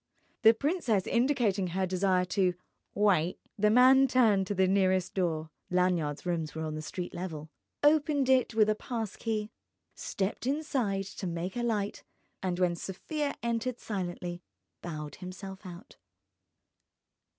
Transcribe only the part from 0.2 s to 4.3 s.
The princess indicating her desire to wite, the man